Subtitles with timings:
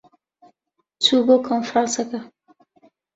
[1.03, 2.19] چوو بۆ کۆنفرانسەکە.